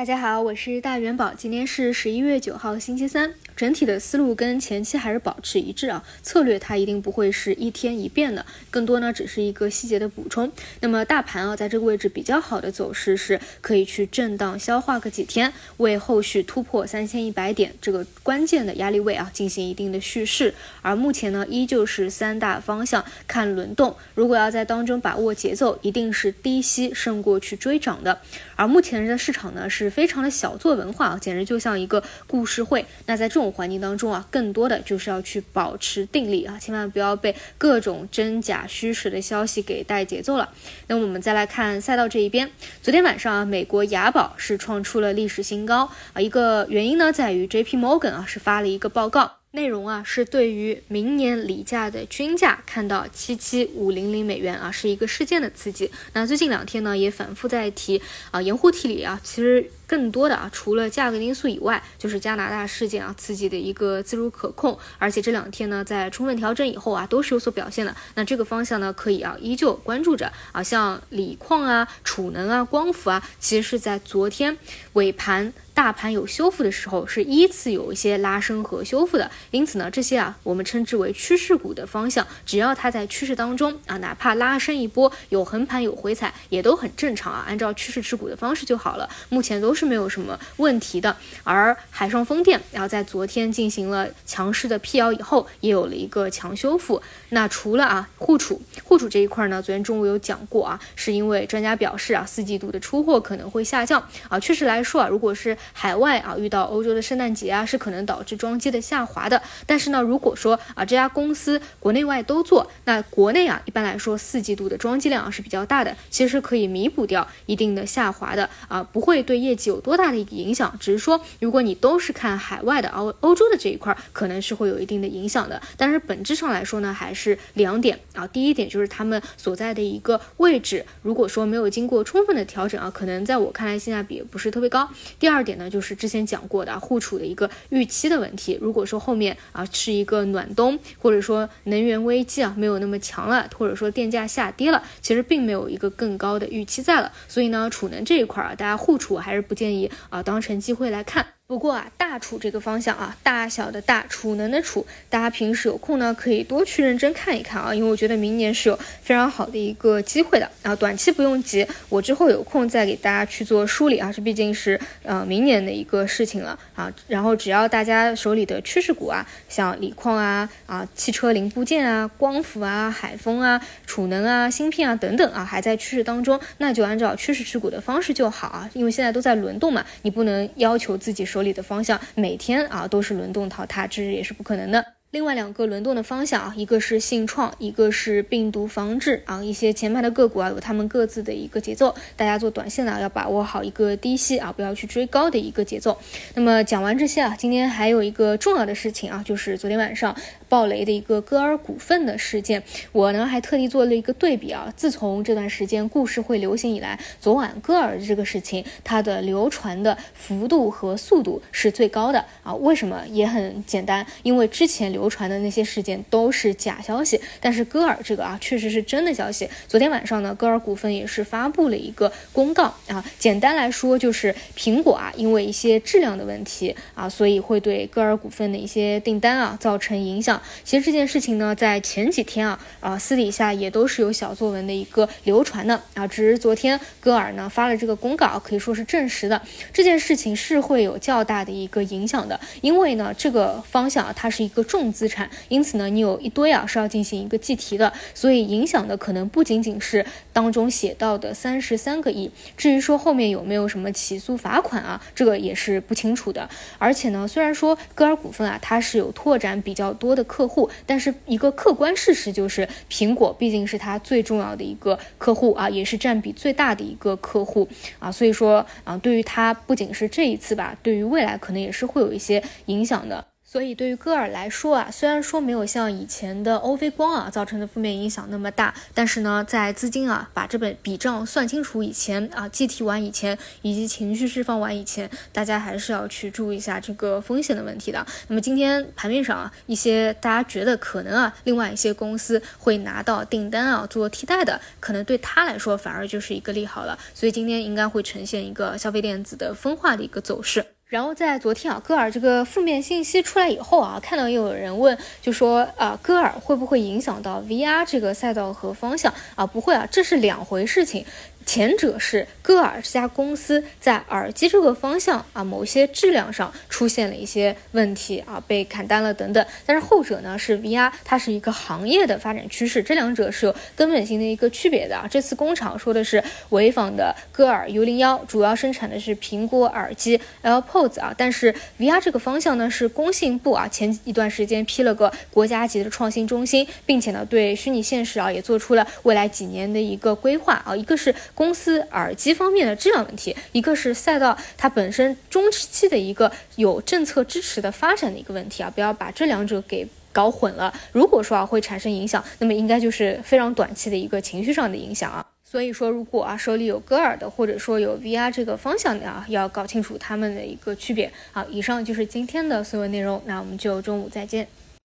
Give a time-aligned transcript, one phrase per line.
[0.00, 3.34] 大家好，我是大元宝，今天是十一月九号，星期三。
[3.54, 10.50] 整体的思路跟前期还是保持一致啊，策略它一定不会是一天一变的，更多呢只是一个细节的补充。
[10.80, 20.54] 那么大盘啊，在这个位置比较好的走势是可以去震荡消化个几天，为后续突破三千一百点这个关键的压力位啊进行一定的蓄势。
[20.80, 28.18] 而目前呢，依旧是三大方向看轮动，如果要在当中把握节奏，一定是低吸胜过去追涨的。
[28.56, 29.89] 而目前的市场呢是。
[29.90, 32.86] 非常的小作文化啊，简直就像一个故事会。
[33.06, 40.48] 那在这种环境当中啊，更多的就是要去保持定力啊，千万不要被各种真假虚实的消息给带节奏了。
[40.86, 47.76] 那我们再来看赛道这一边，昨天晚上啊，美国雅宝是创出了历史新高啊，一个原因呢在于 J.P.
[47.76, 49.39] Morgan 啊是发了一个报告。
[49.52, 55.90] 内容啊是对于明年锂价的均价看到七七五零零美元啊是一个事件的刺激。
[56.12, 58.00] 那最近两天呢也反复在提
[58.30, 64.78] 啊盐湖提锂啊，其实更多的啊除了价格因素以外，就是加拿大事件啊刺激的一个自如可控。
[64.98, 67.92] 而且这两天呢在充分调整以后啊都是有所表现的。
[68.14, 74.56] 那这个方向呢可以啊依旧关注着啊，像锂矿啊、储能啊、光伏啊，其实是在昨天
[74.92, 75.52] 尾盘。
[75.80, 91.16] 大盘有修复的时候，是依次有一些拉升和修复的，因此呢，这些啊，我们称之为趋势股的方向，只要它在趋势当中啊，哪怕拉升一波，有横盘有回踩，也都很正常啊，按照趋势持股的方式就好了，目前都是没有什么问题的。
[91.44, 97.00] 而海上风电，然后在昨天进行了强势的辟谣以后，也有了一个强修复。
[97.30, 109.40] 那除了啊，护储，护储这一块呢，昨天中午有讲过啊，是因为专家表示啊，四季度的出货可能会下降啊，确实来说啊，如果是海外啊，遇到欧洲的圣诞节啊，是可能导致装机的下滑的。
[109.66, 120.76] 但是呢，如果说啊，这家公司国内外都做，那国内啊，一般来说四季度的装机量啊是比较大的，其实可以弥补掉一定的下滑的啊，不会对业绩有多大的一个影响。
[120.80, 125.60] 只是说，如果你都是看海外的欧欧洲的这一块，可能是会有一定的影响的。
[125.76, 128.26] 但是本质上来说呢，还是两点啊。
[128.26, 134.88] 第一点就是他们所在的一个位置，如果说没有经过充分的调整啊，可能在我看来性价比不是特别高。
[135.18, 136.00] 第二点呢，就是。
[136.00, 151.26] 之前讲过的啊互储的一个预期的问题，如果说后面啊是一个暖冬，或者说能源危机啊没有那么强了，或者说电价下跌了，其实并没有一个更高的预期在了，所以呢，储能这一块啊，大家互储还是不建议啊当成机会来看。
[151.50, 181.39] 不过啊，大储这个方向啊，大小的大储能的储，大家平时有空呢，可以多去认真看一看啊，因为我觉得明年是有非常好的一个机会的啊，短期不用急，我之后有空再给大家去做梳理啊，这毕竟是呃明年的一个事情了啊，然后只要大家手里的趋势股啊，像锂矿啊啊，汽车零部件啊，光伏啊，海风啊，储能啊，芯片啊等等啊，还在趋势当中，那就按照趋势持股的方式就好啊，因为现在都在轮动嘛，你不能要求自己手。
[181.40, 184.99] 合理的方向每天啊都是轮动淘汰，这也是不可能的。
[185.10, 189.42] 另外两个轮动的方向啊，一个是信创，一个是病毒防治啊。
[189.42, 191.92] 一些前排的个股啊，有他们各自的一个节奏。
[192.14, 195.98] 大家做短线呢，要把握好一个低吸啊，不要去追高的一个节奏。
[196.36, 200.14] 那么讲完这些啊，今天还有一个重要的事情啊，就是昨天晚上
[200.48, 202.62] 暴雷的一个歌尔股份的事件。
[202.92, 204.72] 我呢还特地做了一个对比啊。
[204.76, 212.54] 自从这段时间故事会流行以来，昨晚歌尔这个事情，它的流传的幅度和速度是最高的啊。
[212.54, 213.02] 为什么？
[213.08, 214.99] 也很简单，因为之前流。
[215.00, 219.48] 流传的那些事件都是假消息，但是歌尔这个啊，确实是真的消息。
[219.66, 230.38] 昨天晚上呢，歌尔股份也是发布了一个公告啊，简单来说就是苹果啊，因为一些质量的问题啊，所以会对歌尔股份的一些订单啊造成影响。
[230.64, 239.40] 其实这件事情呢，在前几天啊啊私底下也都是有小作文的一个流传的啊，只是昨天歌尔呢发了这个公告，可以说是证实的
[239.72, 244.89] 这件事情是会有较大的一个影响的，因为呢这个方向啊，它是一个重。
[244.92, 252.30] 资产，因此呢，你有一堆啊是要进行一个计提的，所以影响的可能不仅仅是当中写到的三十三个亿。
[252.56, 256.48] 至于说后面有没有什么起诉罚款啊，这个也是不清楚的。
[256.78, 273.29] 而且呢，虽然说歌尔股份啊，它是有拓展比较多的客户，但是一个客观事实就是，苹果毕竟是它最重要的一个客户啊，也是占比最大的一个客户啊，所以说啊，对于它不仅是这一次吧，对于未来可能也是会有一些影响的。
[273.50, 288.06] 所以对于戈尔来说啊，虽然说没有像以前的欧菲光啊造成的负面影响那么大，但是呢，在资金啊把这本笔账算清楚以前啊，计提完以前，以及情绪释放完以前，大家还是要去注意一下这个风险的问题的。
[288.28, 296.96] 那么今天盘面上啊，一些大家觉得可能啊，另外一些公司会拿到订单啊做替代的，可能对他来说反而就是一个利好了。
[297.12, 300.64] 所以今天应该会呈现一个消费电子的分化的一个走势。
[300.90, 309.46] 然后在昨天啊，戈尔这个负面信息出来以后啊，看到又有人问，就说啊，戈尔会不会影响到 VR 这个赛道和方向啊？
[309.46, 311.06] 不会啊，这是两回事情。
[311.46, 319.44] 前者是歌尔这家公司在耳机这个方向啊，某些质量上出现了一些问题啊，被砍单了等等。
[319.66, 325.08] 但是后者呢是 VR，它是一个行业的发展趋势，这两者是有根本性的一个区别的啊。
[325.10, 341.12] 这次工厂说的是潍坊的歌尔 U 零幺，主要生产的是苹果耳机 AirPods 啊，但是 VR 这个方向呢是工信部啊前一段时间批了个国家级的创新中心，并且呢对虚拟现实啊也做出了未来几年的一个规划啊，一个是。
[341.34, 350.72] 公司耳机方面的质量问题，一个是赛道它本身中期的一个有政策支持的发展的一个问题啊，不要把这两者给搞混了。
[350.92, 355.24] 如果说啊会产生影响，那么应该就是非常短期的一个情绪上的影响啊。
[355.44, 361.12] 所以说，如果啊手里有歌尔的，或者说有 VR 这个方向的啊，要搞清楚它们的一个区别。
[361.32, 364.46] 好，以上就是今天的所有内容，那我们就中午再见。